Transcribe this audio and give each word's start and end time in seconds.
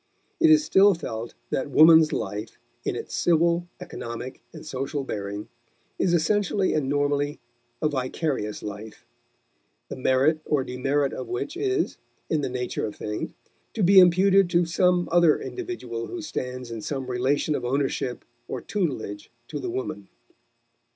It 0.39 0.49
is 0.49 0.63
still 0.65 0.95
felt 0.95 1.35
that 1.51 1.69
woman's 1.69 2.11
life, 2.11 2.57
in 2.83 2.95
its 2.95 3.13
civil, 3.13 3.67
economic, 3.79 4.41
and 4.51 4.65
social 4.65 5.03
bearing, 5.03 5.47
is 5.99 6.15
essentially 6.15 6.73
and 6.73 6.89
normally 6.89 7.39
a 7.83 7.87
vicarious 7.87 8.63
life, 8.63 9.05
the 9.89 9.95
merit 9.95 10.39
or 10.43 10.63
demerit 10.63 11.13
of 11.13 11.27
which 11.27 11.55
is, 11.55 11.99
in 12.31 12.41
the 12.41 12.49
nature 12.49 12.87
of 12.87 12.95
things, 12.95 13.33
to 13.75 13.83
be 13.83 13.99
imputed 13.99 14.49
to 14.49 14.65
some 14.65 15.07
other 15.11 15.39
individual 15.39 16.07
who 16.07 16.23
stands 16.23 16.71
in 16.71 16.81
some 16.81 17.05
relation 17.05 17.53
of 17.53 17.63
ownership 17.63 18.25
or 18.47 18.59
tutelage 18.59 19.29
to 19.49 19.59
the 19.59 19.69
woman. 19.69 20.07